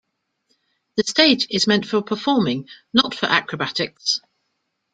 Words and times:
The 0.97 1.03
stage 1.03 1.45
is 1.51 1.67
meant 1.67 1.85
for 1.85 2.01
performing 2.01 2.67
not 2.91 3.13
for 3.13 3.27
acrobatics. 3.27 4.19